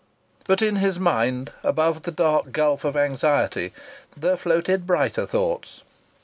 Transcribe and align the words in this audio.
But, 0.47 0.63
in 0.63 0.77
his 0.77 0.97
mind, 0.97 1.51
above 1.61 2.01
the 2.01 2.11
dark 2.11 2.51
gulf 2.51 2.83
of 2.83 2.97
anxiety, 2.97 3.71
there 4.17 4.35
floated 4.35 4.87
brighter 4.87 5.27
thoughts. 5.27 5.83